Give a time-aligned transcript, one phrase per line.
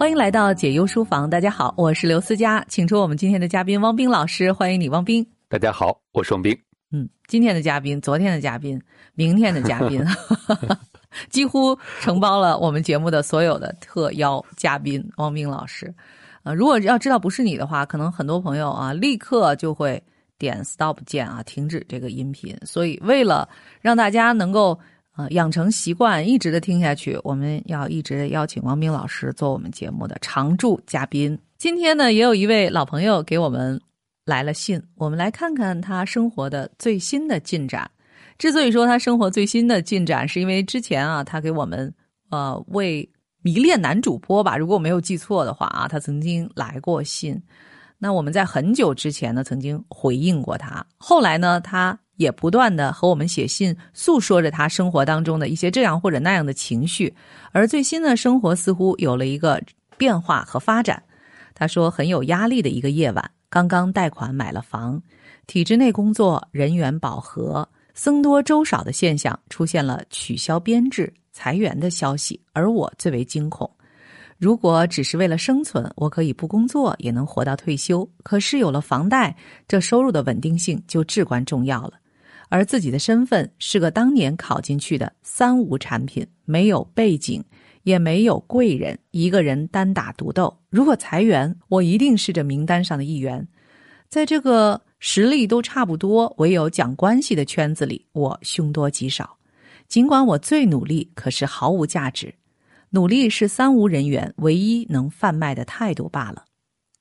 [0.00, 5.24] 欢迎来到解忧书房，大家好，我是刘思佳，请出我们今天的嘉宾汪冰老师，欢迎你，汪冰。
[5.46, 6.58] 大家好，我是汪冰。
[6.90, 8.80] 嗯，今天的嘉宾、昨天的嘉宾、
[9.12, 10.02] 明天的嘉宾，
[11.28, 15.94] 几乎承包了我们节目的所有的特邀嘉宾汪冰老师。
[16.44, 20.02] 呃，如果要知道不是你的话，可能很多朋友啊，立刻就会
[20.38, 22.56] 点 stop 键啊，停止这个音频。
[22.64, 23.46] 所以，为了
[23.82, 24.80] 让大家能够。
[25.16, 27.18] 呃，养成习惯，一直的听下去。
[27.24, 31.36] 我们要一直邀请王冰老师做我们节目的常驻嘉宾。
[31.58, 33.78] 今天呢，也有一位老朋友给我们
[34.24, 37.90] 来了信，我们来看看他生活的最新的进展。
[38.38, 41.92] 之所以说他生活最新的进展，是因为之前啊，他给我们
[42.30, 43.06] 呃为
[43.42, 47.38] 迷恋男主播吧，如果我没有记错的话啊，他曾经来过信。
[47.98, 50.86] 那我们在很久之前呢，曾经回应过他。
[50.96, 51.98] 后来呢，他。
[52.20, 57.14] 也不断的和我们写信，诉说着他生活当中的一些这样或者那样的情绪，
[57.50, 59.58] 而最新的生活似乎有了一个
[59.96, 61.02] 变化和发展。
[61.54, 65.02] 他说很有压力的一个夜晚，刚刚贷款买了房，
[65.46, 73.70] 体制内工作人员饱和，僧多粥少的现象出现了，取消编制、裁员的消息，而我最为惊恐。
[74.36, 78.06] 如果只是为了生存，我可以不工作也能活到退休。
[78.22, 79.34] 可是有了房贷，
[79.66, 81.94] 这收入的稳定性就至关重要了。
[82.50, 87.42] 而自己的身份是个当年考进去的三无产品，没有背景，
[87.84, 90.54] 也没有贵人，一个人单打独斗。
[90.68, 93.46] 如果裁员，我一定是这名单上的一员。
[94.08, 99.38] 在这个实力都差不多，唯有讲关系的圈子里，我凶多吉少。
[99.86, 102.34] 尽管我最努力，可是毫无价值。
[102.90, 106.44] 努力是三无人员唯一能贩卖的态度罢了。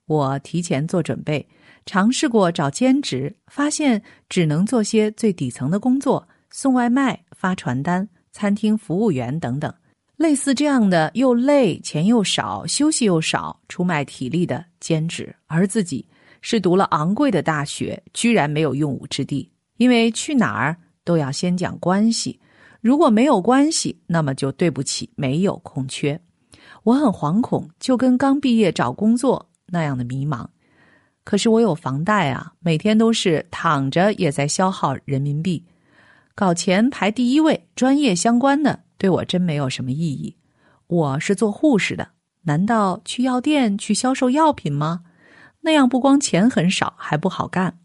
[0.06, 1.48] 我提前做准备。
[1.90, 9.74] 尝试过找兼职，发现只能做些最底层的工作，送外卖、发传单、餐厅服务员等等，
[10.16, 15.36] 类似这样的又累、钱又少、休息又少、出卖体力的兼职。
[15.48, 16.06] 而自己
[16.42, 22.40] 是读了昂贵的大学，居然没有用武之地，因为去哪儿都要先讲关系，
[22.82, 26.22] 如果没有关系，那么就对不起，没有空缺。
[26.84, 30.46] 我很惶恐，就跟刚毕业找工作那样的迷茫。
[31.30, 35.64] 可是我有房贷啊，每天都是躺着也在消耗人民币，
[36.34, 40.36] 搞钱排第一位，专业相关的对我真没有什么意义。
[40.88, 42.08] 我是做护士的，
[42.46, 45.02] 难道去药店去销售药品吗？
[45.62, 47.78] 那样不光钱很少，还不好干，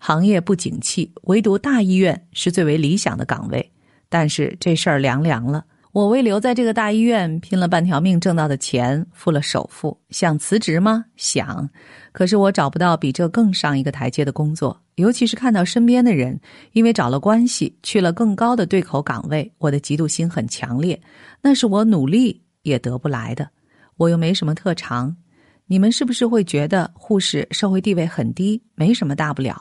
[0.00, 3.70] 行业不景气，唯独大医院是最为理想的岗位。
[4.08, 5.64] 但是这事儿凉凉了。
[5.92, 11.04] 我为留在这个大医院拼了半条命挣到的钱付了首付，想辞职吗？
[11.16, 11.68] 想，
[12.12, 16.40] 可是我找不到比这更上一个台阶的工作，尤其是看到身边的人
[16.74, 21.00] 因为找了关系去了更高的对口岗位，我的嫉妒心很强烈。
[21.42, 23.50] 那是我努力也得不来的，
[23.96, 25.16] 我又没什么特长。
[25.66, 29.60] 你们是不是会觉得护士社会地位很低，没什么大不了？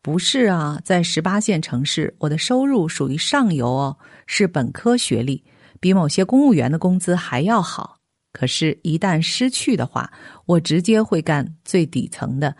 [0.00, 3.94] 不是啊，在十八线城市，我的收入属于上游哦，
[4.26, 5.44] 是本科学历。
[5.80, 7.98] 比某些公务员的工资还要好，
[8.32, 10.10] 可是，一旦失去的话，
[10.44, 12.54] 我直接会干最底层的，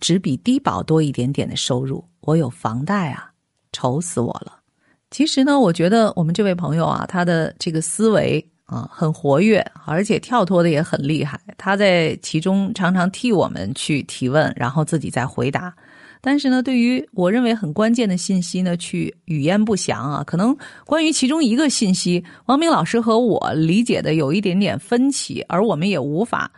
[0.00, 2.04] 只比低保多一点点的收入。
[2.20, 3.32] 我有房贷啊，
[3.72, 4.60] 愁死我了。
[5.10, 11.40] 其实呢，我觉得我们这位朋友啊，他的这个思维啊很活跃，而且跳脱的也很厉害。
[11.58, 15.74] 他在其中常常替我们去提问，然后自己再回答。
[16.24, 20.22] 但是呢，对于我认为很关键的信息呢，去语焉不详啊。
[20.24, 20.56] 可能
[20.86, 26.48] 关于其中一个信息，王明老师和我理解的有一点点分歧，而我们也无法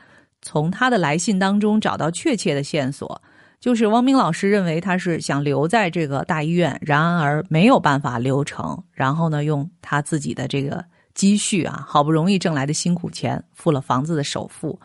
[0.42, 3.18] 从他的来信当中找到确切的线索。
[3.58, 14.78] 就是汪明老师认为他是想留在这个大医院，然而没有办法留成，然后呢，用他自己的这个积蓄啊，好不容易挣来的辛苦钱付了房子的首付。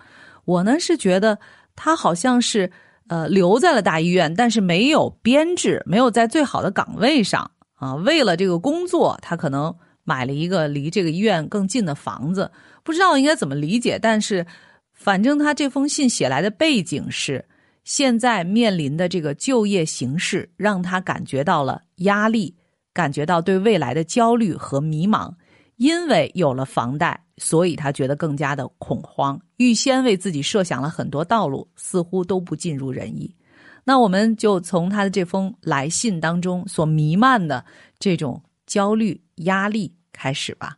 [0.45, 1.38] 我呢是觉得
[1.75, 2.72] 他好像是。
[3.09, 7.95] 呃，留在了大医院，但是没有编制，没有在最好的岗位上啊。
[7.95, 12.51] 为了这个工作，他可能买了一个离这个医院更近的房子，
[12.83, 13.97] 不知道应该怎么理解。
[13.99, 14.45] 但是，
[14.93, 17.44] 反正他这封信写来的背景是，
[17.83, 22.55] 现在面临的这个就业形势让他感觉到了压力，
[22.94, 25.33] 感觉到对未来的焦虑和迷茫。
[25.77, 33.33] 因为有了房贷，所以他觉得更加的恐慌，预先为自己设想了很多道路，似乎都不尽如人意。
[33.83, 37.65] 那我们就从他的这封来信当中所弥漫的
[37.97, 40.75] 这种焦虑、压力开始吧。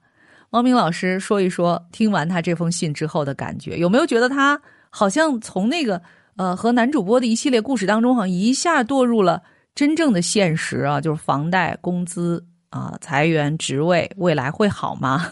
[0.52, 6.02] 汪明老师说一说，听完他这封信之后的感觉，有没有觉得他好像从那个
[6.38, 9.42] 呃和男主播的一系列故事当中，好像一下堕入了
[9.76, 11.02] 真正的现实啊？
[11.02, 12.46] 就是房贷、工资。
[12.70, 15.30] 啊，裁员职位未来会好吗？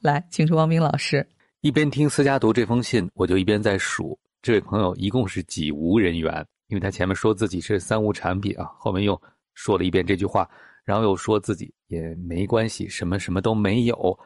[0.00, 1.26] 来，请出王明老师。
[1.60, 9.20] 一边听思佳读这封信，我就一边在数这位朋友一共是几无人员，因为他前面说自己是三无产品啊，后面又
[9.52, 10.48] 说了一遍这句话，
[10.84, 14.18] 然后又说自己也没关系，什么什么都没有。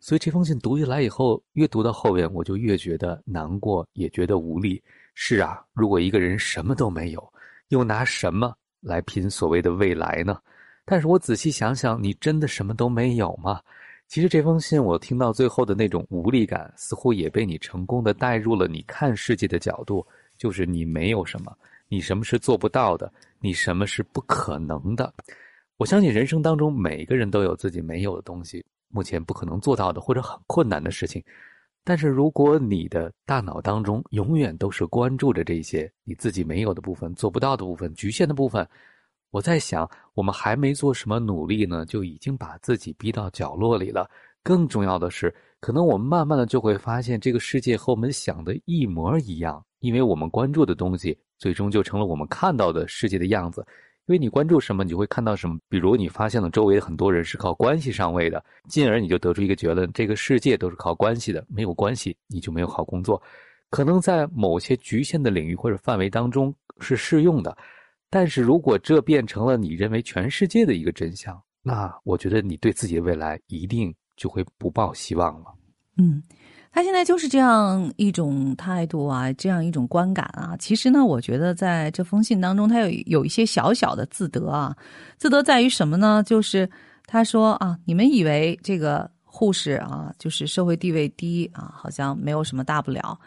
[0.00, 4.82] 所以这封信读下来以后，越读到后边，我就越觉得难过，也觉得无力。
[5.12, 7.32] 是啊，如果一个人什么都没有，
[7.68, 10.38] 又拿什么来拼所谓的未来呢？
[10.86, 13.60] 但是我仔细想想，你真的什么都没有吗？
[14.08, 20.04] 其实这封信，我听到最后的那种无力感，似乎也被你成功的带入了你看世界的角度，
[20.38, 21.54] 就是你没有什么，
[21.88, 25.12] 你什么是做不到的，你什么是不可能的。
[25.76, 31.22] 我相信人生当中每个人都有自己没有的东西，目前不可能做到的或者很困难的事情。
[31.84, 38.66] 但是如果你的大脑当中永远都是关注着这些你自己没有的部分、做不到的部分、局限的部分。
[39.30, 44.08] 我在想，我们还没做什么努力呢，就已经把自己逼到角落里了。
[44.42, 53.64] 更重要的是，可能我们慢慢的就会发现，这个世界和我们想的一模一样，因为我们关注的东西，最终就成了我们看到的世界的样子。
[54.06, 55.58] 因为你关注什么，你就会看到什么。
[55.68, 63.22] 比如你发现了周围的很多人是靠关系上位的，进而你就得出一个结论：这个世界都是靠关系的，没有关系你就没有好工作。
[63.68, 67.54] 可能在某些局限的领域或者范围当中是适用的。
[68.10, 75.46] 但是如果这变成了你认为全世界的一个真相，那我觉得你对自己的未来一定就会不抱希望了。
[75.98, 76.22] 嗯，
[76.70, 80.56] 他现在就是这样一种态度啊，这样一种观感啊。
[80.58, 84.74] 其实呢，我觉得在这封信当中，他有有一些小小的自得啊。
[85.18, 86.22] 自得在于什么呢？
[86.24, 86.70] 就是
[87.04, 93.18] 他说啊，你们以为这个护士啊，就是社会地位低啊，好像没有什么大不了。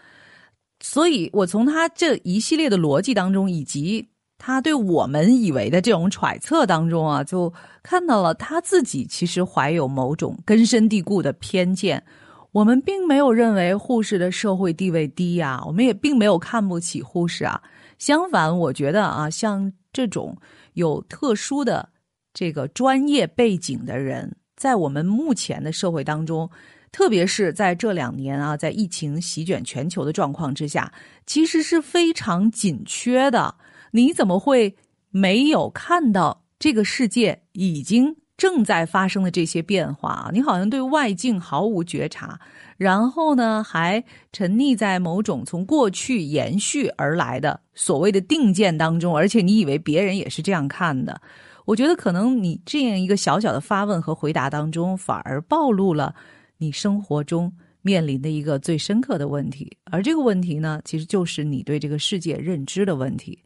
[0.80, 4.07] 所以我从他这一系列的逻辑当中，以及
[4.44, 7.54] 他对我们以为的这种揣测当中啊，就
[7.84, 12.04] 看到了他自己其实怀有某种根深蒂固的偏见。
[12.52, 17.62] 我们并没有认为护士的社会地位低呀，我们也并没有看不起护士啊。
[18.00, 20.36] 相反，我觉得啊，像这种
[20.74, 21.90] 有特殊的
[22.34, 26.50] 这个专业背景的人，在我们目前的社会当中，
[26.92, 30.92] 特别是在这两年啊，在疫情席卷全球的状况之下，
[31.28, 33.54] 其实是非常紧缺的。
[33.92, 34.76] 你怎么会
[35.10, 40.30] 没有看到这个世界已经正在发生的这些变化？
[40.34, 42.40] 你好像对外境毫无觉察，
[42.78, 51.22] 然后呢，还沉溺在某种从过去延续而来的所谓的定见当中，而且你以为别人也是这样看的。
[51.66, 56.16] 我觉得可能你这样一个小小的发问和回答当中，反而暴露了
[56.58, 57.54] 你生活中
[57.84, 63.38] 面临的一个最深刻的问题，而这个问题呢，其实就是你对这个世界认知的问题。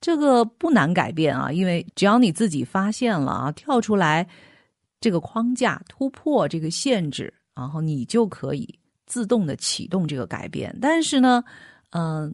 [0.00, 4.26] 这个不难改变啊，因为只要你自己发现了啊，跳出来
[5.00, 10.76] 这个框架，突破这个限制，然后你就可以自动的启动这个改变。
[10.80, 11.42] 但是呢，
[11.90, 12.32] 嗯，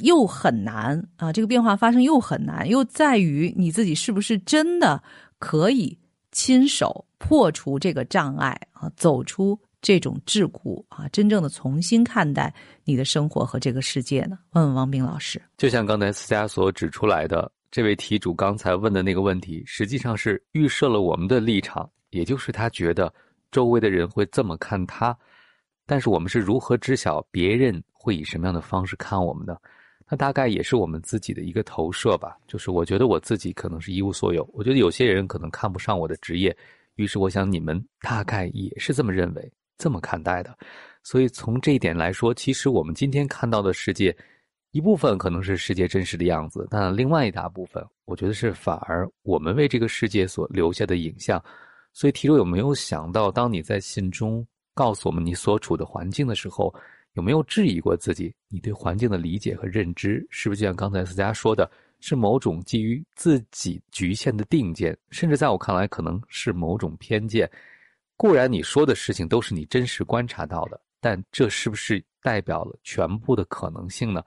[0.00, 5.02] 又很难啊，这个变化发生又很难，又在于你自己是不是真的
[5.38, 5.96] 可以
[6.32, 9.58] 亲手破除这个障碍啊，走出。
[9.80, 12.52] 这种桎梏啊，真正的重新看待
[12.84, 14.38] 你的生活和这个世界呢？
[14.52, 15.40] 问问王斌老师。
[15.56, 23.12] 就像刚才思佳所指出来的，这位题主刚才问的那个问题，实际上是预设了我们的立场，也就是他觉得
[23.52, 25.16] 周围的人会这么看他。
[25.86, 29.58] 但是我们是如何知晓别人会以什么样的方式看我们的？
[30.10, 32.36] 那大概也是我们自己的一个投射吧。
[32.46, 36.54] 就是我觉得我自己可能是一无所有，我觉得有些人可能看不上我的职业，
[36.96, 39.52] 于是我想你们大概也是这么认为。
[39.78, 40.54] 这么看待的，
[41.02, 44.14] 所以从这一点来说，其实我们今天看到的世界，
[44.72, 51.42] 一部分可能是世界真实的样子，但另外一大部分，我觉得是反而我们为这个世界所留下的影像。
[51.94, 56.72] 所以，提出有没有想到，当你在信中告诉我们你所处的环境的时候，
[57.14, 58.32] 有没有质疑过自己？
[58.48, 61.68] 你对环境的理解和认知，是不是就像刚才思佳说的，
[61.98, 67.50] 是某种基于自己局限的定见，甚至在我看来，可能是某种偏见？
[68.18, 74.20] 固然你说的事情都是你真实观察到的，但这是不是代表了全部的可能性呢？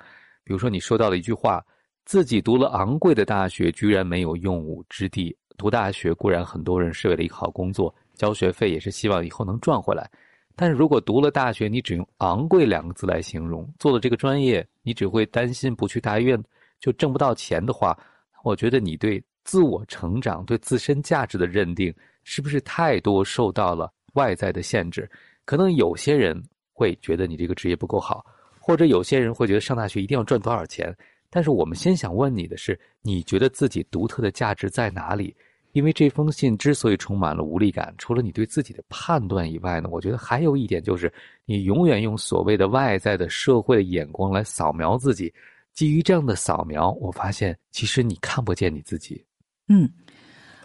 [0.45, 1.61] 比如说你说到了一句话，
[2.05, 5.37] 自己读了昂贵的大学，居然没有用武之地。
[5.57, 10.09] 读大学固然很多人是为了一个好工作，交学费也是希望以后能赚回来。
[10.55, 16.41] 但是如果读了大学，你只用昂贵两个字来形容，做了这个专业，你只会担心不去大医院
[16.79, 17.97] 就挣不到钱的话，
[18.45, 21.93] 我觉得你对自我成长、对自身价值的认定。
[22.23, 25.09] 是不是太多受到了外在的限制？
[25.45, 26.41] 可能有些人
[26.73, 28.25] 会觉得你这个职业不够好，
[28.59, 30.95] 或者有些人会觉得上大学一定要赚多少钱。
[31.29, 35.35] 但是我们先想问你的是：你觉得自己独特的价值在哪里？
[35.71, 41.11] 因为这封信之所以充满了无力感，除了你对自己的判断以外呢，我觉得还有一点就是，
[41.45, 45.33] 你永远用所谓的外在的社会的眼光来扫描自己。
[45.73, 49.23] 基于这样的扫描，我发现其实你看不见你自己。
[49.69, 49.89] 嗯，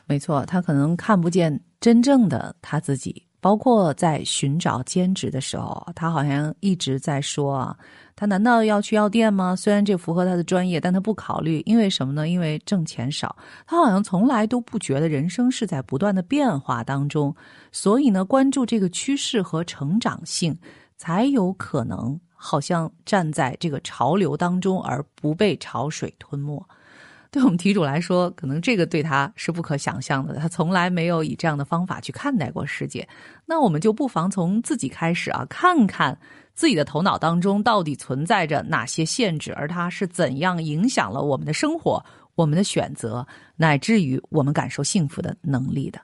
[0.06, 3.22] 没错，他可能看不见真正的他自己。
[3.38, 7.76] 包括在寻找兼职的时候，他好像一直在说啊，
[8.16, 9.54] 他难道要去药店吗？
[9.54, 12.28] 虽然这符合他的专业，但他不考虑，因为什么呢？
[12.28, 13.36] 因为挣钱少。
[13.64, 17.32] 他好像从来都不觉得人生是在不断的变化当中，
[17.70, 20.58] 所以呢，关注这个趋势和成长性，
[20.96, 26.66] 才有可能好像站在这个潮流当中，而不被潮水吞没。
[27.30, 30.34] 对我们题主来说，可能这个对他是不可想象的。
[30.36, 33.06] 他从来没有以这样的方法去看待过世界。
[33.44, 36.18] 那我们就不妨从自己开始啊，看看
[36.54, 42.02] 自己的头脑当中到底存在着哪些限制，而它是怎样影响了我们的生活、
[42.34, 46.00] 我们的选择，乃至于我们感受幸福的能力的。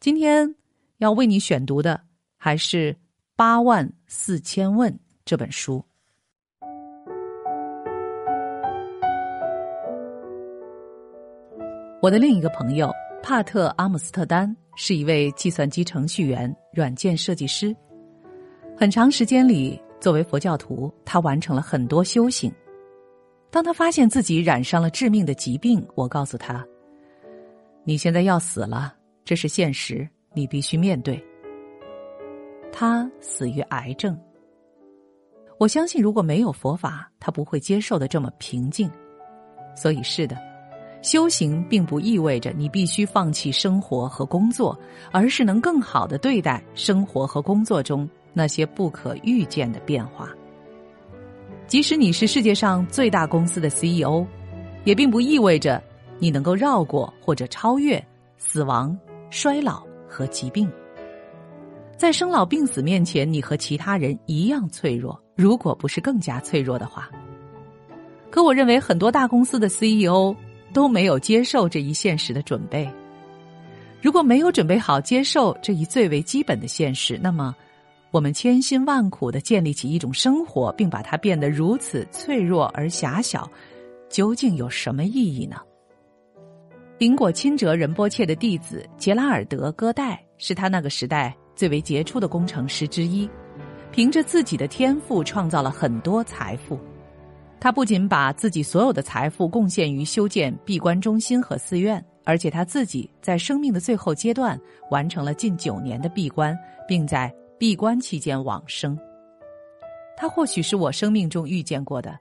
[0.00, 0.52] 今天
[0.98, 2.00] 要为你选读的
[2.36, 2.92] 还是
[3.36, 4.92] 《八万四千问》
[5.24, 5.84] 这本书。
[12.00, 17.74] 我的另一个朋友帕特·阿姆斯特丹是一位计算机程序员、软件设计师。
[18.76, 22.52] 很长时间里，作为佛教徒，他完成了很多修行。
[23.50, 26.64] 当他发现自己染上了致命的疾病，我告诉他
[27.82, 31.20] ：“你现在要死了，这是现实，你必须面对。”
[32.70, 34.16] 他死于癌症。
[35.58, 38.88] 我相信，如果没有佛法，他不会接受的这么平静。
[39.74, 40.47] 所以，是的。
[41.00, 44.78] 修行并不意味着你必须放弃生活和工作，
[45.12, 50.28] 而是能更好的对待生活和工作中那些不可预见的变化。
[51.66, 54.26] 即使你是世界上最大公司的 CEO，
[54.84, 55.82] 也并不意味着
[56.18, 58.04] 你能够绕过或者超越
[58.36, 58.98] 死亡、
[59.30, 60.70] 衰老和疾病。
[61.96, 67.10] 在生老病死面前，你和其他人一样脆弱，如果不是更加脆弱的话。
[68.30, 70.34] 可我认为，很多大公司的 CEO。
[70.72, 72.88] 都没有接受这一现实的准备。
[74.00, 77.54] 如果没有准备好接受这一最为基本的现实，那么
[78.10, 83.50] 我们千辛万苦的建立起一种生活，并把它变得如此脆弱而狭小，
[84.08, 85.56] 究竟有什么意义呢？
[86.96, 93.28] 顶果钦哲仁波切的弟子杰拉尔德·戈代是他那个时代最为杰出的工程师之一，
[93.92, 96.78] 凭着自己的天赋创造了很多财富。
[97.60, 104.58] 他不仅把自己所有的财富贡献于修建闭关中心和寺院，而且他自己在生命的最后阶段
[104.90, 108.96] 完成了近九年的闭关，并在闭关期间往生。
[110.16, 112.16] 他或许是我生命中遇见过的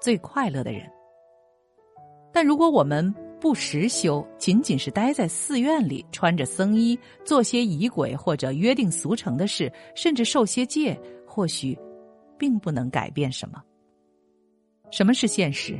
[0.00, 0.90] 最快乐的人。
[2.32, 11.78] 但如果我们不实修，仅仅是待在寺院里，穿着僧衣，做些仪轨或者约定俗成的事，甚至受些戒，或许
[12.36, 13.62] 并不能改变什么。
[14.90, 15.78] 什么是现实？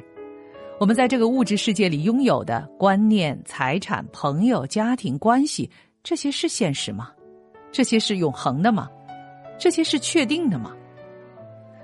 [0.80, 5.70] 我们在这个物质世界里拥有的观念、财产、朋友、家庭关系，
[6.02, 7.12] 这些是现实吗？
[7.70, 8.88] 这些是永恒的吗？
[9.58, 10.74] 这些是确定的吗？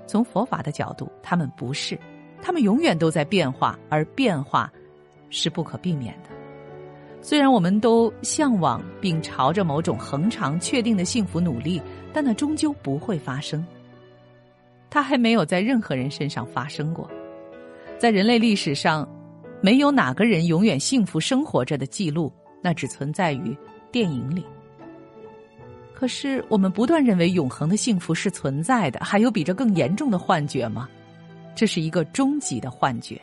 [0.05, 1.97] 从佛法的角度，他们不是，
[2.41, 4.69] 他们永远都在变化，而变化
[5.29, 6.29] 是不可避免的。
[7.21, 13.65] 虽然我们都向往并朝着某种恒常、确定的幸福努力，但那终究不会发生。
[14.91, 17.09] 它还没有在任何人身上发生过。
[17.97, 19.07] 在人类历史上，
[19.61, 22.31] 没有哪个人永远幸福生活着的记录，
[22.61, 23.57] 那只存在于
[23.89, 24.45] 电影里。
[25.93, 30.89] 可是，我们不断认为永恒的幸福是存在的，还有比这更严重的幻觉吗？
[31.55, 33.21] 这是一个终极的幻觉。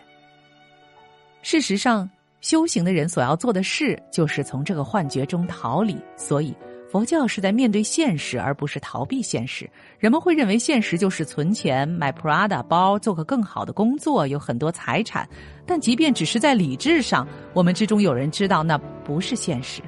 [1.42, 2.08] 事实上，
[2.40, 5.96] 修行的人所要做的事，就是从这个幻觉中逃离。
[6.16, 6.54] 所以。
[6.90, 9.68] 佛教是在面对现实，而不是逃避现实。
[9.98, 15.28] 人们会认为现实就是存钱、买 Prada 包、做个更好的工作、有很多财产。
[15.66, 19.82] 但即便只是在理智上，我们之中有人知道那不是现实。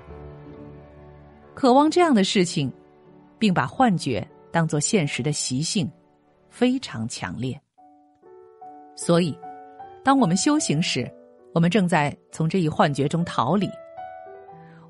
[1.54, 2.70] 渴望这样的事情，
[3.38, 5.90] 并把幻觉当作现实的习性，
[6.50, 7.58] 非常强烈。
[8.94, 9.34] 所以，
[10.04, 11.10] 当我们修行时，
[11.54, 13.70] 我们正在从这一幻觉中逃离。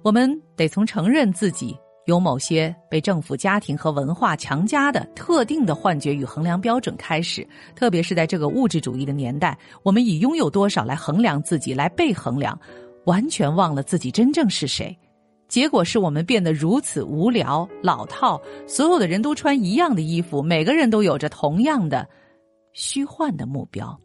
[0.03, 1.79] 我们得从承认自己。
[2.11, 12.59] 有某些被政府、家庭和文化强加的特定的幻觉与衡量标准开始，特别是在这个物质主义的年代，我们以拥有多少来衡量自己，来被衡量，
[13.07, 14.95] 完全忘了自己真正是谁。
[15.49, 22.07] 结果是我们变得如此无聊、老套，所有的人都穿一样的衣服，每个人都有着同样的
[22.73, 23.99] 虚幻的目标。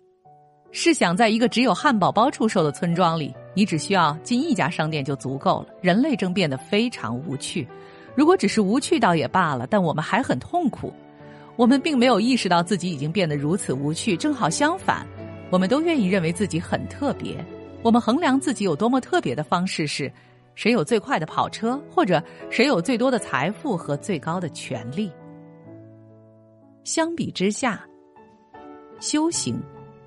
[0.71, 5.67] 试想，在一个只有汉堡包出售的村庄里，你只需要进一家商店就足够了。
[5.81, 7.67] 人类正变得非常无趣。
[8.15, 10.93] 如果只是无趣倒也罢了，但我们还很痛苦。
[11.57, 14.17] 我们并没有意识到自己已经变得如此无趣。
[14.17, 15.05] 正好相反，
[15.49, 17.43] 我们都愿意认为自己很特别。
[17.81, 20.11] 我们衡量自己有多么特别的方式是：
[20.55, 25.11] 谁有最快的跑车，或者谁有最多的财富和最高的权利。
[26.83, 27.85] 相比之下，
[28.99, 29.61] 修行。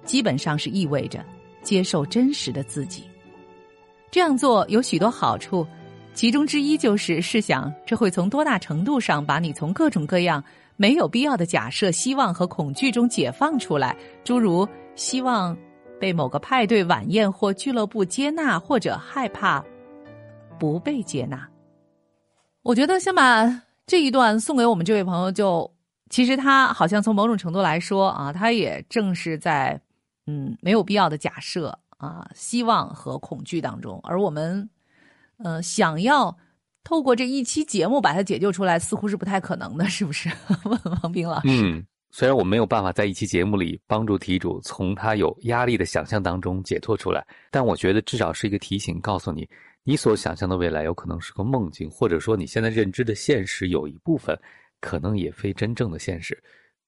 [0.04, 1.22] 基本上是意味着
[1.62, 3.04] 接受真实的自己。
[4.10, 5.66] 这样做有许多好处，
[6.18, 10.42] 其中之一就是试想，这会从多大程度上把你从各种各样
[10.76, 15.56] 没有必要的假设、希望和恐惧中解放出来，诸如希望
[16.00, 19.64] 被某个派对、晚宴或俱乐部接纳，或者害怕
[20.58, 21.48] 不被接纳。
[22.64, 23.46] 我觉得先把
[23.86, 25.72] 这一段送给我们这位朋友，就
[26.10, 29.80] 其实他好像从某种程度来说啊，他也正是在。
[30.26, 34.68] 嗯，没有必要的假设啊，希望和恐惧当中，而我们，
[35.42, 36.36] 呃，想要
[36.84, 40.28] 透过这一期节目把它解救出来，似乎是不太可能的，是不是？
[40.64, 41.48] 问王斌老师。
[41.48, 49.48] 嗯，虽然我没有办法在一期节目里帮助题主从他有压力的想象当中解脱出来，但我觉得至少是一个提醒，告诉你，
[49.84, 54.38] 你所想象的未来有可能是个梦境，或者说你现在认知的现实有一部分
[54.80, 56.36] 可能也非真正的现实。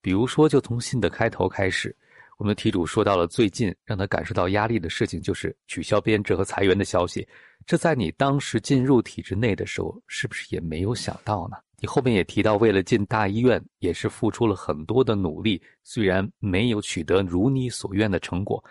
[0.02, 1.95] 比如说，就从信的开头开始。
[2.38, 7.28] 我们的题主说到了最近让他感受到压力的事情，就是取消编制和裁员的消息。
[7.67, 11.57] 这在你当时进入体制内的时候，是不是也没有想到呢？
[11.79, 18.62] 你后面也提到，为了进大医院，也是付出了很多的努力，虽然没有取得如你所愿的成果，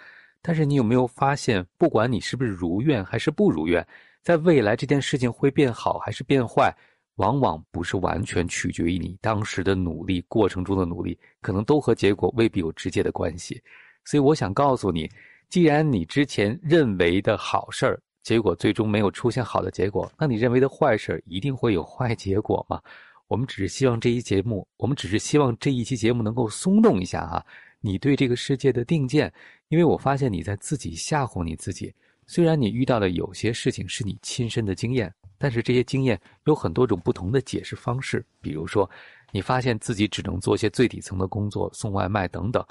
[0.42, 3.86] 但是你有没有发现，不管你是不是如愿还是不如愿，
[4.22, 6.72] 在未来这件事情会变好还是变坏？
[7.16, 13.62] 往往不是完全取决于你当时的努力过程中的努力，可能都和结果未必有直接的关系。
[14.06, 15.10] 所以我想告诉你，
[15.50, 22.80] 既然你之前认为的好事儿，结果最终没有出现好的结果，那你认为的坏事一定会有坏结果吗？
[23.28, 27.44] 我们只是希望这一节目，我们只是希望这一期节目能够松动一下啊，
[27.82, 29.34] 你对这个世界的定见，
[29.70, 31.92] 因为我发现你在自己吓唬你自己。
[32.28, 35.12] 虽然你遇到的有些事情是你亲身的经验。
[35.42, 38.88] 但是这些经验有很多种不同的解释方式，比如说，
[39.32, 42.62] 你发现自己只能做些最底层的工作，送外卖等等。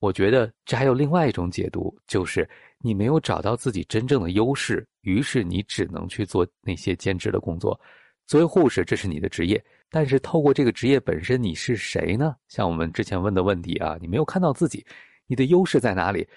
[0.00, 7.78] 我觉得这还有另外一种解读，就是你没有找到自己真正的优势，于是你只能去做那些兼职的工作。
[8.26, 12.36] 作为护士，这是你的职业，但是透过这个职业本身，你是谁呢？
[12.48, 14.84] 像我们之前问的问题啊，你没有看到自己，
[15.26, 16.28] 你的优势在哪里？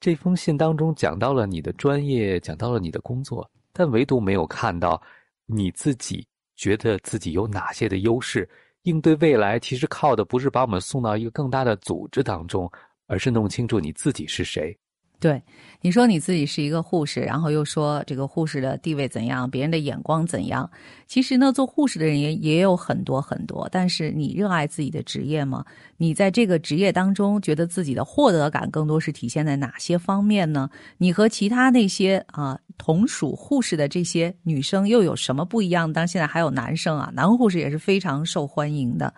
[0.00, 5.00] 这封信当中讲到了你的专业，讲到了你的工作，但唯独没有看到。
[5.46, 8.48] 你自己觉得自己有哪些的优势？
[8.84, 12.70] 应对未来，其实靠的不是把我们送到一个更大的组织当中，
[13.06, 14.76] 而是弄清楚你自己是谁。
[15.20, 15.42] 对，
[15.80, 20.68] 你说你自己是一个护士，然后又说这个护士的地位怎样，别人的眼光怎样？
[21.06, 23.66] 其实呢，做护士的人也也有很多很多。
[23.72, 25.64] 但是你热爱自己的职业吗？
[25.96, 30.68] 你在这个职业当中，觉得自己的获得感更多是体现在哪些方面呢？
[30.98, 35.90] 你和其他那些啊同属护士的这些女生又有什么不一样？
[35.90, 39.14] 当然，现在还有男生啊，男护士也是非常受欢迎的。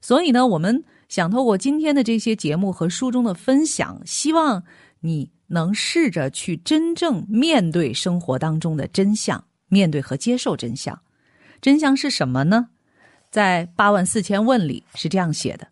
[0.00, 4.62] 所以呢，我们想透过今天的这些节目和书中的分享，希望
[5.00, 5.32] 你。
[5.46, 10.98] 能试着去真正面对生活当中的真相，面对和接受真相。
[11.60, 12.66] 真相是什么呢？
[13.30, 15.68] 在八万四千问里是这样写的：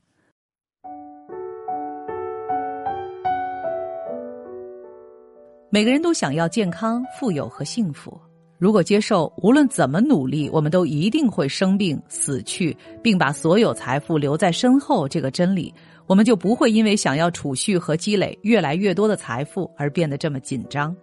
[5.70, 8.20] 每个人都想要健康、富有和幸福。
[8.62, 15.75] 如果接受无论怎么努力，我们都一定会生病、死去，并把所有财富留在身后这个真理。
[16.07, 20.94] 我们就不会因为想要储蓄和积累越来越多的财富而变得这么紧张。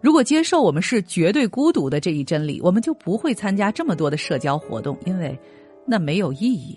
[0.00, 5.38] 如果接受我们是绝对孤独的这一真理，我们就不会参加这么多的社交活动，因为
[5.86, 6.76] 那没有意义。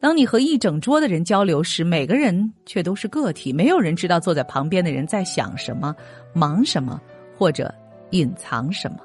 [0.00, 5.96] 当你和一整桌的人交流时，每个人却都是个体，没有人知道坐在旁边的人在想什么、
[6.34, 7.00] 忙什么
[7.34, 7.74] 或者
[8.10, 8.98] 隐藏什么。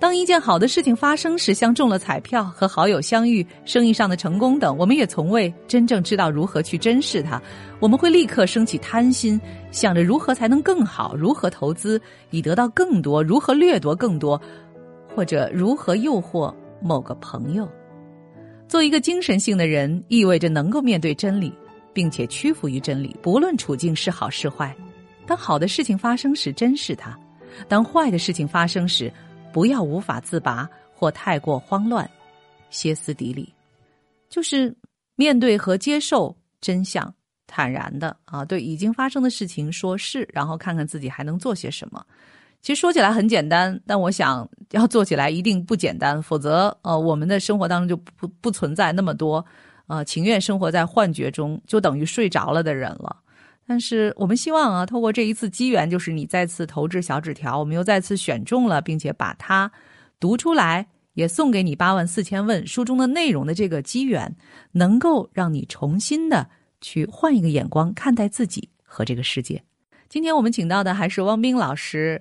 [0.00, 7.40] 当一件好的事情发生时，像中了彩票、和好友相遇、生意上的成功等，我们也从未真正知道如何去珍视它。
[7.80, 9.38] 我们会立刻升起贪心，
[9.70, 14.40] 想着如何才能更好，如何投资以得到更多，如何掠夺更多，
[15.14, 17.68] 或者如何诱惑某个朋友。
[18.66, 21.52] 做一个精神性的人，意味着能够面对真理，
[21.92, 24.74] 并且屈服于真理，不论处境是好是坏。
[25.26, 27.10] 当好的事情发生时，珍视它；
[27.68, 29.12] 当坏的事情发生时，
[29.52, 32.08] 不要无法自拔或太过慌乱、
[32.70, 33.52] 歇斯底里，
[34.28, 34.74] 就是
[35.16, 37.12] 面对和接受真相，
[37.46, 42.04] 坦然的啊，对已经发生的事情说是，然后看看自己还能做些什么。
[42.62, 49.44] 其实说起来很简单，但我想要做起来一定不简单，否则呃，我们的生活当中就不不存在那么多
[49.86, 53.16] 呃情愿生活在幻觉中，就等于睡着了的人了。
[53.70, 59.70] 但是我们希望啊，透过这一次机缘，就是你再次投掷小纸条，我们又再次选中了，并且把它
[60.18, 64.34] 读出来，也送给你八万四千问书中的内容的这个机缘，
[64.72, 66.50] 能够让你重新的。
[66.80, 69.62] 去换一个眼光看待自己和这个世界。
[70.08, 72.20] 今天我们请到的还是汪冰老师，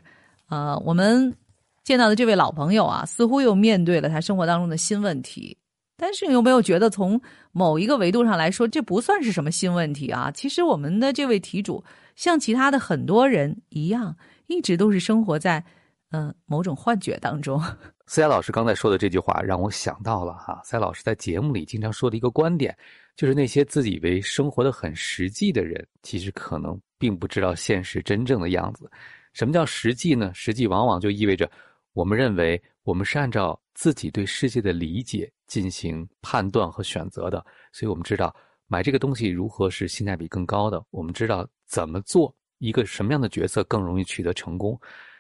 [0.50, 1.36] 呃，我们
[1.84, 5.58] 见到的这位老朋友啊，似乎又面对了他生活当中的新问题。
[6.00, 10.32] 但是你有没有觉得，从某一个维度上来说，这不算是什么新问题啊？
[10.32, 11.84] 其实我们的这位题主，
[12.16, 14.16] 像其他的很多人一样，
[14.48, 15.64] 一直都是生活在
[16.12, 17.62] 嗯某种幻觉当中。
[18.08, 22.76] 思佳老师刚才说的这句话，让我想到了哈，思佳老师在节目里经常说的一个观点。
[23.16, 28.90] 就是那些自以为生活的很实际的人，其实可能并不知道现实真正的样子。
[29.34, 30.32] 什么叫实际呢？
[30.34, 31.52] 实际往往就意味着，
[31.92, 32.60] 我们认为
[32.90, 37.46] 我们是按照自己对世界的理解进行判断和选择的。
[37.72, 44.76] 所以我们知道买这个东西如何是性价比更高的，我们知道怎么做一个什么样的角色更容易取得成功。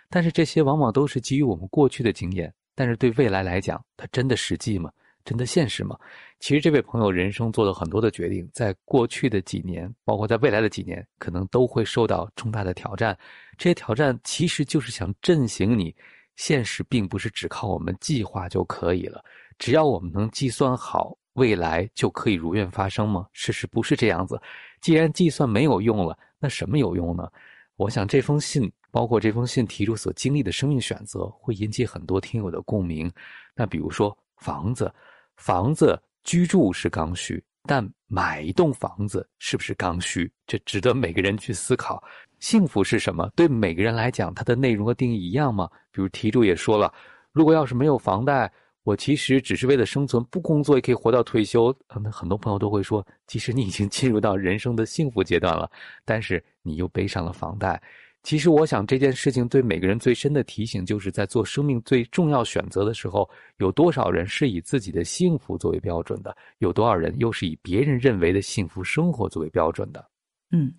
[0.09, 4.91] 但是这些往往都是基于我们过去的经验，但是对未来来讲，它真的实际吗？
[5.23, 5.95] 真的现实吗？
[6.39, 13.15] 其实这位朋友人生做了很多的决定，在过去的几年，包括在未来的几年，可能都会受到重大的挑战。
[13.59, 15.95] 这些挑战其实就是想震醒你：
[16.39, 19.21] 现实并不是只靠我们计划就可以了。
[19.57, 23.27] 只要我们能计算好，未来就可以如愿发生吗？
[23.33, 24.41] 事实不是这样子。
[24.79, 27.29] 既然计算没有用了，那什么有用呢？
[27.75, 33.11] 我想这封信，包括这封信提出所经历的生命选择，会引起很多听友的共鸣。
[33.53, 34.89] 那比如说房子。
[35.35, 40.29] 房子居住是刚需，但买一栋房子是不是刚需？
[40.45, 42.03] 这值得每个人去思考。
[42.39, 43.29] 幸福是什么？
[43.35, 45.69] 对每个人来讲，它的内容和定义一样吗？
[45.91, 46.93] 比如题主也说了，
[47.31, 48.51] 如果要是没有房贷，
[48.83, 51.75] 我其实只是为了生存，不工作也可以活到退休。
[52.01, 55.69] 那很多朋友都会说，即使你已经进入到人生的幸福阶段了，
[56.05, 57.81] 但是你又背上了房贷。
[58.21, 70.05] 其实，我想这件事情对每个人最深的提醒，就是在做生命最重要选择的时候，有多少人是以自己的幸福作为标准的，有多少人又是以别人认为的幸福生活作为标准的？
[70.51, 70.73] 嗯，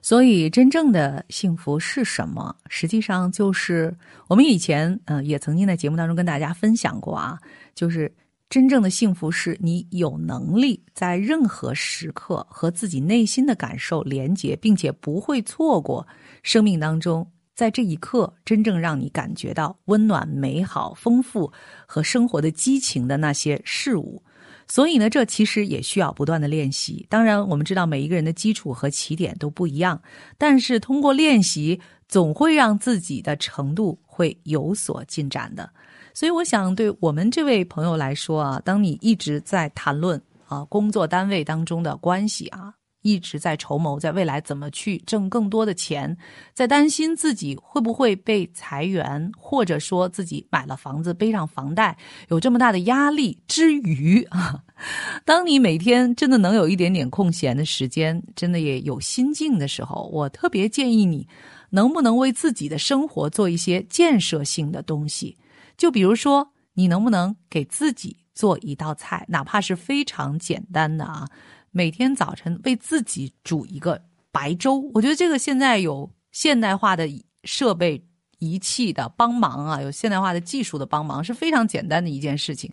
[0.00, 2.54] 所以真正的幸福是什么？
[2.68, 3.94] 实际上就是
[4.28, 7.38] 我们以前嗯也曾经在节目当中跟大家分享过啊，
[7.74, 8.12] 就是。
[8.50, 16.06] 真正的幸福是你有能力在任何时刻和自己内心的感受连接，并且不会错过
[16.42, 21.52] 生命当中在这一刻真正让你感觉到温暖、美好、丰富
[21.84, 24.22] 和生活的激情的那些事物。
[24.68, 27.06] 所以呢，这其实也需要不断的练习。
[27.08, 30.00] 当然，我们知道每一个人的基础和起点都不一样，
[30.36, 35.68] 但是通过练习，总会让自己的程度会有所进展的。
[36.12, 46.16] 所以，我想对我们这位朋友来说啊，当你一直在谈论啊工作单位当中的关系啊，一直在筹谋在未来怎么去挣更多的钱，
[46.52, 51.96] 在担心自己会不会被裁员，或者说自己买了房子背上房贷
[52.28, 54.62] 有这么大的压力之余啊，
[55.24, 61.26] 当你每天真的能有一点点空闲的时间，真的也有心境的时候，我特别建议你，
[61.70, 65.36] 能不能为自己的生活做一些建设性的东西。
[65.76, 71.28] 就比如说，你能不能给自己做一道菜，哪怕是非常简单的啊？
[71.70, 74.00] 每天早晨为自己煮一个
[74.30, 74.80] 白粥。
[74.94, 77.08] 我觉得这个现在有现代化的
[77.44, 78.02] 设备
[78.38, 82.72] 仪器的帮忙啊，有现代化的技术的帮忙，是非常简单的一件事情。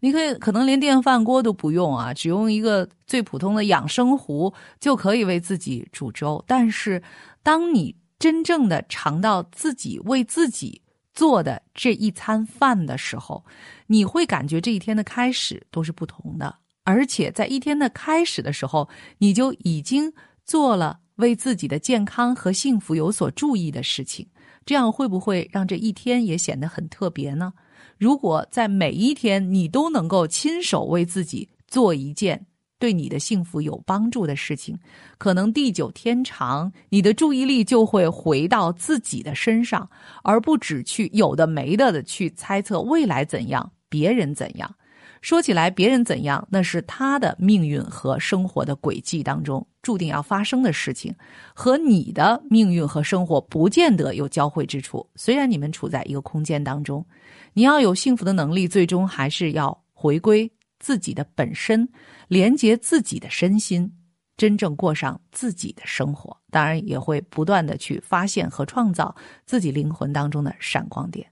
[0.00, 6.42] 你可以可能连电饭锅都不用啊，只用一个最普通的养生壶就可以为自己煮粥。
[6.46, 7.02] 但是，
[7.42, 10.82] 当你真正的尝到自己为自己。
[11.16, 13.42] 做的这一餐饭的时候，
[13.86, 16.54] 你会感觉这一天的开始都是不同的，
[16.86, 20.12] 而且在一天的开始的时候，你就已经
[20.44, 24.26] 做了为自己的健康和幸福有所注意的事情。
[24.64, 27.52] 这样会不会让这一天也显得很特别呢？
[27.98, 32.46] 如果在每一天你都能够亲手为自己做一件。
[32.78, 34.78] 对你的幸福有帮助的事情，
[35.16, 39.88] 可能地久天长，你的注意力就会回到自己的身上，
[40.22, 44.76] 而不只去有的没的的去猜测未来怎样，别人怎样。
[45.20, 51.14] 说起来，别人怎样，那是他的命运和生活的轨迹当中注定要发生的事情，
[51.54, 55.08] 和你的命运和生活不见得有交汇之处。
[55.16, 57.04] 虽然你们处在一个空间当中，
[57.52, 60.50] 你要有幸福的能力，最终还是要回归。
[60.78, 61.88] 自己的本身，
[62.28, 63.90] 连接自己的身心，
[64.36, 66.36] 真正过上自己的生活。
[66.50, 69.12] 当然，也会不断的去发现和创造
[69.46, 71.26] 自己灵魂当中的闪光点。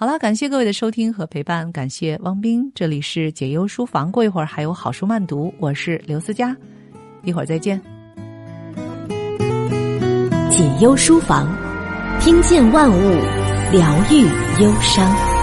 [0.00, 4.12] 好了，感谢各位的收听和陪伴，感谢汪斌，这里是解忧书房。
[4.12, 6.56] 过一会儿还有好书慢读，我是刘思佳，
[7.24, 7.82] 一会儿再见。
[10.52, 11.52] 解忧书房，
[12.20, 12.94] 听见万物，
[13.72, 14.22] 疗愈
[14.62, 15.37] 忧伤。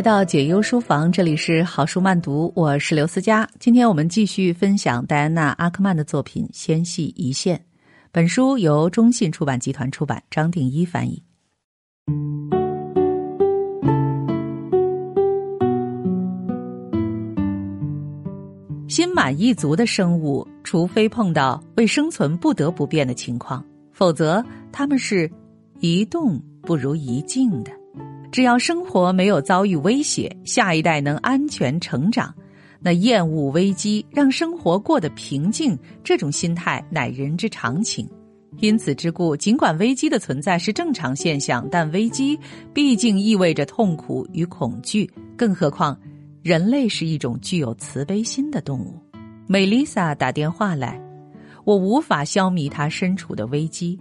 [0.00, 3.46] 来到解忧书房，这里是好书慢读，我是刘思佳。
[3.58, 7.58] 今天我们继续分享戴安娜·阿克曼的作品《纤细一线》。
[8.10, 11.22] 本书由中信出版集团出版，张定一翻译。
[18.88, 25.30] 心满意足的生物，除非碰到为生存不得不变的情况，否则他们是
[25.80, 27.79] 一动不如一静的。
[28.32, 32.32] 只要生活没有遭遇威胁，下一代能安全成长，
[32.78, 38.08] 那厌恶危机，让生活过得平静，这种心态乃人之常情。
[38.58, 42.38] 因此之故，尽管危机的存在是正常现象，但危机
[42.72, 45.10] 毕竟意味着痛苦与恐惧。
[45.36, 45.98] 更何况，
[46.42, 48.94] 人类是一种具有慈悲心的动物。
[49.46, 51.00] 美丽莎打电话来，
[51.64, 53.98] 我无法消弭她身处的危机。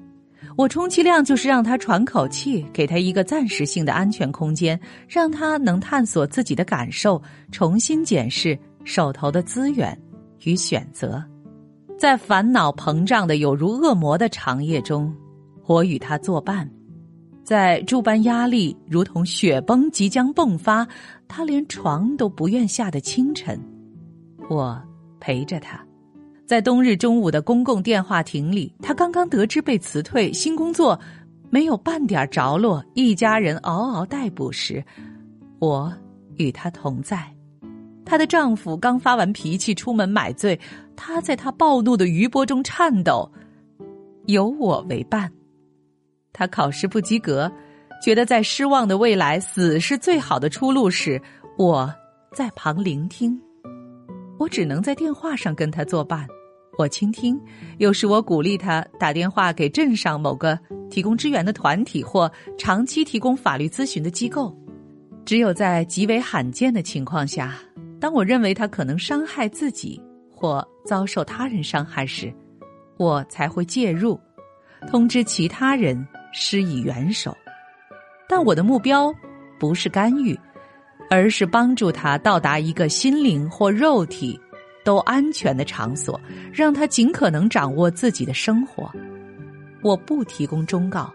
[0.56, 9.98] 我充其量就是让他喘口气，给他一个暂时性的安全空间，让他能探索自己的感受，重新检视手头的资源
[10.44, 11.24] 与选择。
[11.98, 15.14] 在烦恼膨胀的有如恶魔的长夜中，
[15.66, 16.66] 我与他作伴；
[17.44, 20.88] 在诸般压力如同雪崩即将迸发，
[21.28, 23.60] 他连床都不愿下的清晨，
[24.50, 24.82] 我
[25.20, 25.78] 陪着他；
[26.50, 31.00] 在冬日中午的公共电话亭里，他刚刚得知被辞退，新工作
[31.52, 34.84] 没有半点着落，一家人嗷嗷待哺时，
[35.60, 35.94] 我
[36.38, 37.24] 与他同在。
[38.04, 40.60] 她的丈夫刚发完脾气出门买醉，
[40.96, 43.32] 她在他暴怒的余波中颤抖，
[44.26, 45.32] 有我为伴。
[46.34, 47.52] 她考试不及格，
[48.04, 51.22] 觉得在失望的未来死是最好的出路时，
[51.60, 51.94] 我
[52.34, 53.40] 在旁聆听。
[54.40, 56.26] 我只能在电话上跟他作伴，
[56.80, 57.38] 我倾听，
[57.78, 60.58] 有时我鼓励他打电话给镇上某个
[60.90, 64.58] 提供支援的团体或长期提供法律咨询的机构。
[65.26, 67.54] 只有在极为罕见的情况下。
[68.00, 72.34] 当我认为他可能伤害自己或遭受他人伤害时，
[72.96, 74.18] 我才会介入，
[74.90, 77.36] 通知其他人施以援手。
[78.26, 79.14] 但我的目标
[79.60, 80.40] 不是干预，
[81.10, 84.40] 而是帮助他到达一个心灵或肉体
[84.90, 86.20] 都安全的场所，
[86.52, 88.92] 让他尽可能掌握自己的生活。
[89.84, 91.14] 我不提供忠告，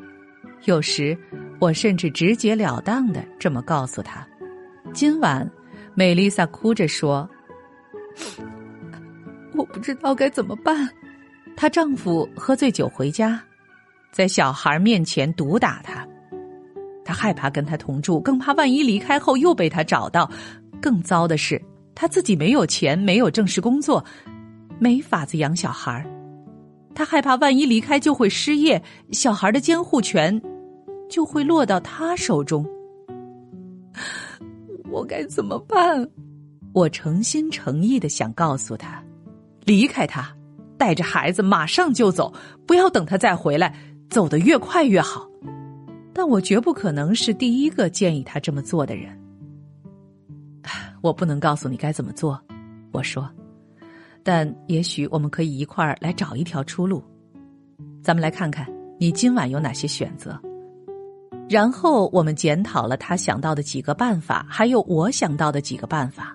[0.67, 1.19] 有时
[1.59, 4.25] 我甚至直截了当的这么告诉他：
[4.93, 5.51] 今晚。
[5.93, 7.29] 美丽莎哭着说
[9.55, 10.89] ：“我不知道该怎么办。”
[11.57, 13.43] 她丈夫喝醉酒回家，
[14.13, 16.07] 在小孩面前毒打她。
[17.05, 20.31] 她害怕跟他同住，更怕万一离开后又被他找到。
[20.81, 21.61] 更糟的是，
[21.95, 24.05] 他自己没有钱，没有正式工作，
[24.79, 26.05] 没法子养小孩。
[26.95, 30.41] 他害怕万一离开就会失业，小孩的监护权
[31.09, 32.65] 就会落到他手中。
[34.91, 36.09] 我该怎么办？
[36.73, 39.03] 我诚心诚意的想告诉他，
[39.65, 40.33] 离开他，
[40.77, 42.33] 带着孩子马上就走，
[42.67, 43.75] 不要等他再回来，
[44.11, 45.29] 走得越快越好。
[46.13, 49.17] 但我绝不可能是第一个建议他这么做的人。
[51.05, 52.41] 我不能告诉你该怎么做，
[52.91, 53.29] 我说，
[54.23, 57.05] 但也许我们可以一块儿来找一条出路。
[58.03, 58.67] 咱们来看看
[58.99, 60.41] 你今晚有哪些选择。
[61.47, 66.35] 然后我们检讨了他想到的几个办法，还有我想到的几个办法。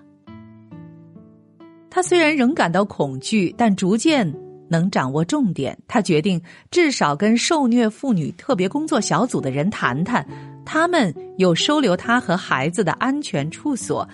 [1.90, 4.32] 他虽然仍感到恐惧，但逐渐
[4.68, 5.76] 能掌握重点。
[5.88, 10.24] 他决定至少跟受虐妇女特别工作小组的人谈谈，
[10.64, 14.08] 他们有收留他和孩子的安全处所，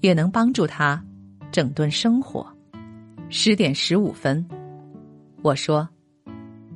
[0.00, 1.02] 也能帮助他
[1.50, 2.46] 整顿生活。
[3.28, 4.44] 十点十五分，
[5.42, 5.88] 我说：“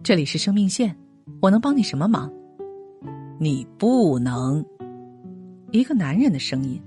[0.02, 0.94] 这里是生命线，
[1.40, 2.32] 我能帮你什么忙？”
[3.40, 4.64] 你不能。
[5.72, 6.80] 一个男人的声音。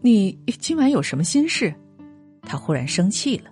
[0.00, 1.74] 你今晚有什么心事？
[2.42, 3.50] 他忽然生气了。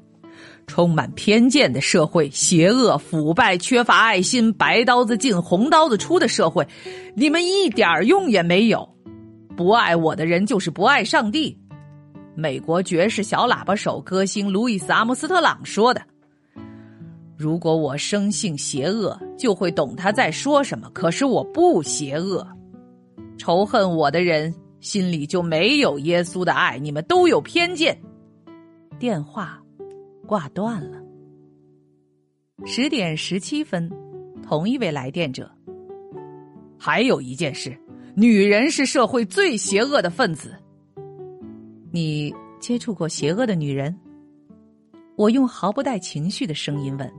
[0.66, 6.66] 充满偏见的社会，邪恶、腐败、缺乏爱心，白刀子进红刀子出的社会，
[7.14, 8.88] 你们一点用也没有。
[9.56, 11.56] 不爱我的人就是不爱上帝。
[12.36, 16.02] 美国爵士小喇叭手歌星路易斯·阿姆斯特朗说的。
[17.34, 20.90] 如果我生性邪恶，就会懂他在说什么。
[20.90, 22.46] 可是我不邪恶，
[23.38, 26.78] 仇恨我的人心里就没有耶稣的爱。
[26.78, 27.98] 你们都有偏见。
[28.98, 29.58] 电话
[30.26, 30.98] 挂断了。
[32.66, 33.90] 十点十七分，
[34.42, 35.50] 同一位来电者。
[36.78, 37.74] 还有一件事，
[38.14, 40.54] 女人是社会最邪恶的分子。
[41.96, 42.30] 你
[42.60, 43.98] 接触过邪恶的女人？
[45.16, 47.10] 我用毫不带情绪的声音问。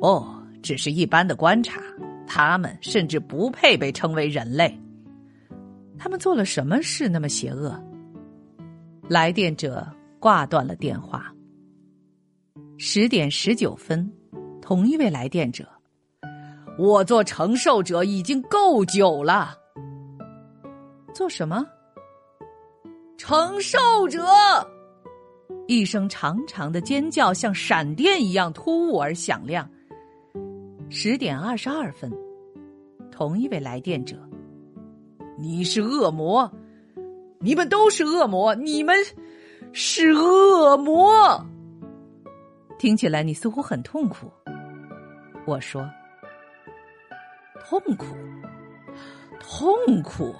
[0.00, 1.80] 哦，只是一般的观察。
[2.26, 4.76] 他们甚至不配被称为人类。
[5.96, 7.80] 他们做了什么事那么邪恶？
[9.08, 9.86] 来电者
[10.18, 11.32] 挂断了电话。
[12.76, 14.12] 十点十九分，
[14.60, 15.64] 同一位来电者。
[16.76, 19.56] 我做承受者已经够久了。
[21.14, 21.64] 做什么？
[23.22, 23.78] 承受
[24.08, 24.18] 者！
[25.68, 29.70] 一声长长的尖叫像闪电一样突兀而响亮。
[30.88, 32.10] 十点二十二分，
[33.12, 34.16] 同一位来电者
[35.38, 36.50] ：“你是恶魔，
[37.40, 38.96] 你们都是恶魔，你们
[39.70, 41.44] 是恶魔。”
[42.80, 44.32] 听起来你似乎很痛苦。
[45.44, 45.86] 我说
[47.68, 48.16] ：“痛苦，
[49.38, 50.34] 痛苦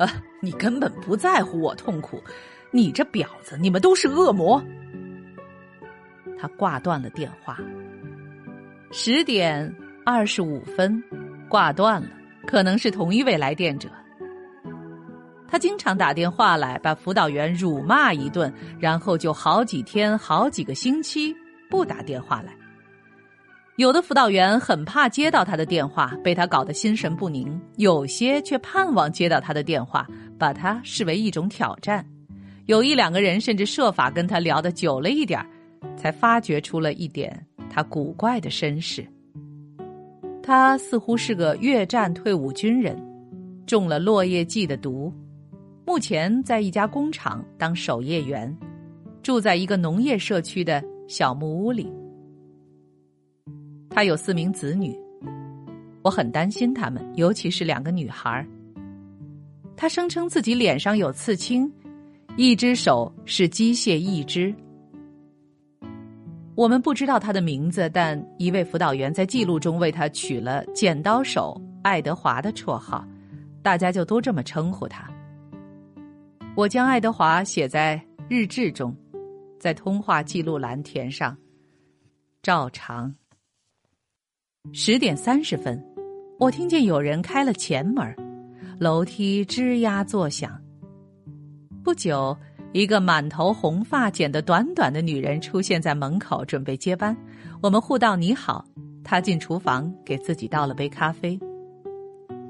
[0.00, 0.10] 啊！
[0.40, 2.22] 你根本不在乎我痛苦，
[2.70, 3.58] 你这婊子！
[3.60, 4.62] 你们都是恶魔。”
[6.40, 7.58] 他挂断了电话。
[8.92, 9.72] 十点
[10.06, 11.02] 二十五分，
[11.50, 12.08] 挂断了，
[12.46, 13.90] 可能是同一位来电者。
[15.46, 21.36] 他经常打电话来，把辅导员辱骂一顿，然后就好几天、好几个星期
[21.68, 22.54] 不打电话来。
[23.80, 30.06] 有的辅导员很怕接到他的电话，被他搞得心神不宁；有些却盼望接到他的电话，
[30.38, 32.04] 把他视为一种挑战。
[32.66, 35.42] 有一两个人甚至设法跟他聊得久了一点
[35.96, 37.34] 才发掘出了一点。
[37.70, 39.02] 他古怪的身世，
[40.42, 43.02] 他似乎是个越战退伍军人，
[43.64, 45.10] 中了落叶剂的毒，
[45.86, 48.54] 目前在一家工厂当守夜员，
[49.22, 51.90] 住在一个农业社区的小木屋里。
[53.90, 54.96] 他有四名子女，
[56.02, 58.46] 我很担心他们，尤其是两个女孩。
[59.76, 61.70] 他声称自己脸上有刺青，
[62.36, 64.54] 一只手是机械义肢。
[66.54, 73.04] 我们不知道他的名字，但一位辅导员在记录中为他取了“剪刀手爱德华”的绰号，
[73.62, 75.10] 大家就都这么称呼他。
[76.54, 78.94] 我将爱德华写在日志中，
[79.58, 81.36] 在通话记录栏填上
[82.42, 83.12] “照常”。
[84.72, 85.82] 十点三十分，
[86.38, 88.14] 我听见有人开了前门，
[88.78, 90.60] 楼梯吱呀作响。
[91.82, 92.36] 不久。
[92.72, 97.16] 一个满头红发、剪得短短的女人出现在门口，准备接班。
[97.60, 98.64] 我们互道你好。
[99.02, 101.36] 她进厨房给自己倒了杯咖啡。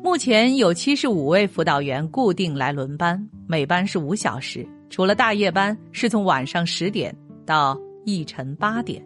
[0.05, 9.03] 目前有七十五位辅导员固定来轮班，每班是五小时，除了大夜班是从晚上十点到一晨八点。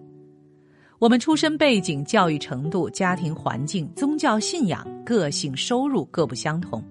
[1.05, 6.83] 我们出身背景、教育程度、家庭环境、宗教信仰、个性、收入各不相同，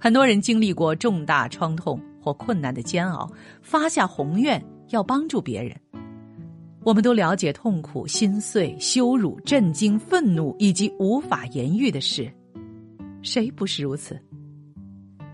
[0.00, 2.02] 很多人经历过重大创痛。
[2.20, 3.30] 或困难的煎熬，
[3.62, 5.74] 发下宏愿要帮助别人。
[6.82, 12.30] 我们都了解痛苦、心碎、羞辱、震惊、愤怒以及无法言喻的事，
[13.22, 14.20] 谁不是如此？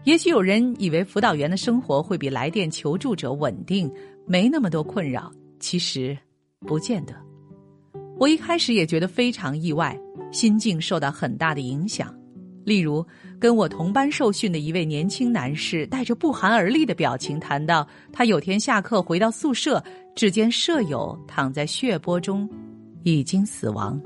[0.04, 3.90] 也许有人以为辅导员的生活会比来电求助者稳定，
[4.26, 5.32] 没那么多困扰。
[5.58, 6.16] 其实，
[6.60, 7.25] 不见得。
[8.18, 9.98] 我一开始也觉得非常意外，
[10.32, 12.14] 心境受到很大的影响。
[12.64, 13.06] 例如，
[13.38, 19.82] 跟我同班受训的一位年轻男士，带着不寒而栗的表情谈到，他有天下课回到宿舍，
[20.16, 22.48] 只见舍友躺在血泊中，
[23.04, 24.00] 已经死亡，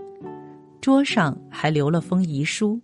[0.81, 2.79] 桌上还留了封遗书。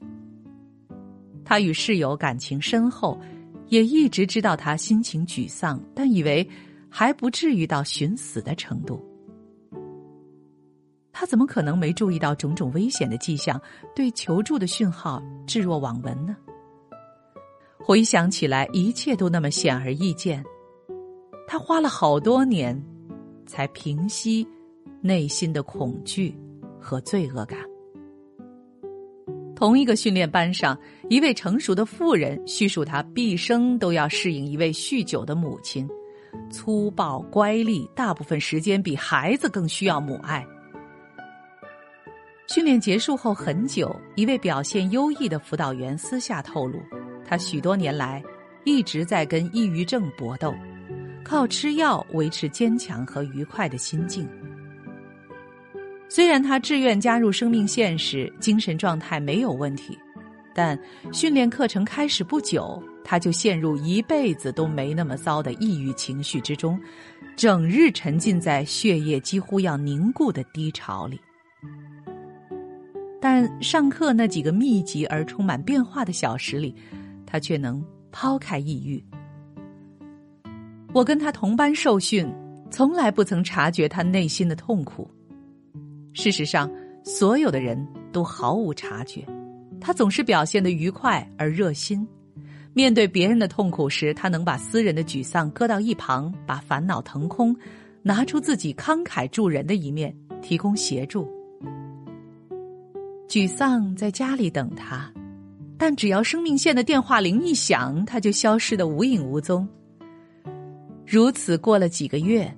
[1.45, 3.21] 他与室友感情深厚，
[3.69, 6.49] 也一直知道他心情沮丧，但以为
[6.89, 9.05] 还不至于到寻死的程度。
[11.18, 13.59] 他怎么可能没注意到种种危险的迹象，
[13.94, 16.37] 对求助的讯号置若罔闻呢？
[17.79, 20.44] 回想起来，一切都那么显而易见。
[21.48, 22.79] 他花了好多年，
[23.46, 24.46] 才平息
[25.00, 26.37] 内心的恐惧
[26.79, 27.58] 和罪恶感。
[29.54, 35.88] 同一个训练班上，一位成熟的妇人叙述，她毕生都要适应一位酗酒的母亲，
[36.50, 40.46] 粗暴乖戾，大部分时间比孩子更需要母爱。
[42.49, 46.81] 训练结束后很久，一位表现优异的辅导员私下透露，
[47.25, 48.23] 他许多年来
[48.65, 50.55] 一直在跟抑郁症搏斗，
[51.25, 54.29] 靠吃药维持坚强和愉快的心境。
[56.09, 59.99] 虽然他志愿加入生命线时精神状态没有问题，
[60.55, 60.79] 但
[61.13, 66.81] 训练课程开始不久，他就陷入一辈子都没那么糟的抑郁情绪之中，
[67.35, 71.21] 整日沉浸在血液几乎要凝固的低潮里。
[73.21, 76.75] 但上课那几个密集而充满变化的小时里，
[77.25, 79.02] 他却能抛开抑郁。
[80.92, 82.27] 我跟他同班受训，
[82.71, 85.10] 从来不曾察觉他内心的痛苦。
[86.12, 86.71] 事实上，
[87.04, 89.25] 所有的人都毫无察觉。
[89.81, 92.06] 他总是表现得愉快而热心。
[92.73, 97.54] 面对别人的痛苦时，他能把私人的沮丧搁到一旁，把烦恼腾空，
[98.02, 101.29] 拿出自己慷慨助人的一面，提供协助。
[103.29, 105.12] 沮丧在家里等他，
[105.77, 109.66] 但只要生命线的电话铃一响，他就消失的无影无踪。
[111.04, 112.52] 如此过了几个月，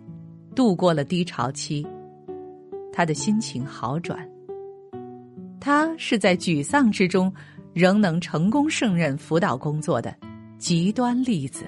[0.55, 1.87] 度过了低潮期，
[2.93, 4.29] 他的心情好转。
[5.59, 7.33] 他是在沮丧之中，
[7.73, 10.15] 仍能成功胜任辅导工作的
[10.59, 11.65] 极端例子。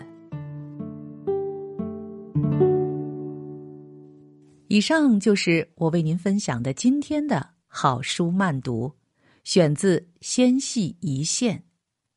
[4.68, 7.59] 以上就是我为您分享的今天的。
[7.72, 8.96] 好书慢读，
[9.44, 11.58] 选自《纤细一线》，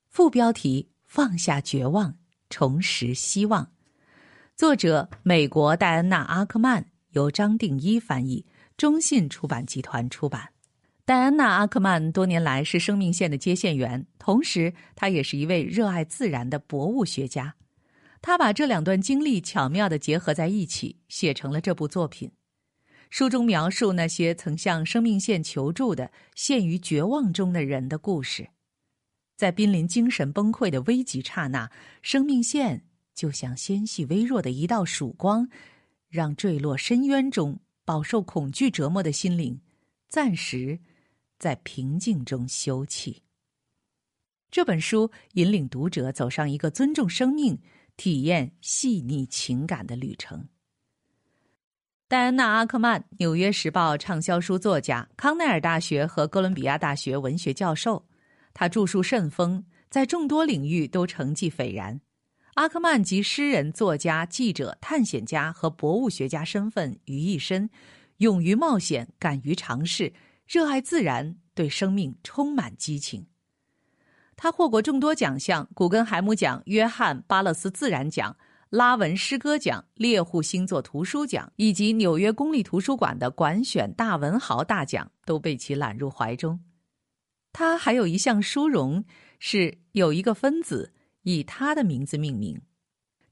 [0.10, 2.18] 副标题：放下绝望，
[2.50, 3.72] 重拾希望。
[4.56, 8.44] 作者：美国戴安娜·阿克曼，由张定一翻译，
[8.78, 10.50] 中信出版集团出版。
[11.06, 17.54] 戴安娜·阿克曼多年来是生命线的接线员，同时她也是一位热爱自然的博物学家。
[18.24, 22.32] 她把这两段经历巧妙的结合在一起，写成了这部作品。
[23.14, 28.50] 书中描述那些曾向生命线求助的陷于绝望中的人的故事，
[29.38, 31.70] 在濒临精神崩溃的危急刹那，
[32.02, 35.48] 生命线就像纤细微弱的一道曙光，
[36.10, 39.62] 让坠落深渊中饱受恐惧折磨的心灵
[40.10, 40.80] 暂时
[41.38, 43.18] 在平静中休憩。
[44.50, 47.60] 这本书引领读者走上一个尊重生命、
[47.96, 50.48] 体验细腻情感的旅程。
[52.14, 58.06] 戴安娜·阿克曼，《纽约时报》畅销书作家，康奈尔大学和哥伦比亚大学文学教授。
[58.54, 62.00] 他著述甚丰，在众多领域都成绩斐然。
[62.54, 67.68] 阿克曼集诗人、作家、记者、探险家和博物学家身份于一身，
[68.18, 70.14] 勇于冒险，敢于尝试，
[70.46, 73.26] 热爱自然，对生命充满激情。
[74.36, 78.38] 他获过众多奖项：古根海姆奖、约翰·巴勒斯自然奖。
[78.74, 86.60] 拉文诗歌奖、猎户星座图书奖以及纽约公立图书馆的管选大文豪大奖都被其揽入怀中。
[87.52, 89.06] 他还有一项殊荣，
[89.38, 92.60] 是有一个分子以他的名字命名，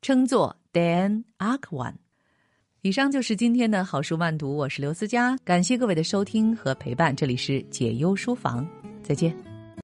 [0.03, 1.95] 称作 Dan Arkwan。
[2.81, 7.15] 以上就是今天的好书慢读，我是刘思佳，感谢各位的收听和陪伴。
[7.15, 8.63] 这里是解忧书房，
[9.01, 9.50] 再见。